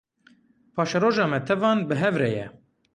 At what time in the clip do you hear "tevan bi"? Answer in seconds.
1.47-1.95